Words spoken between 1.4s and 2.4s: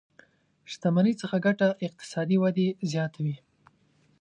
ګټه اقتصادي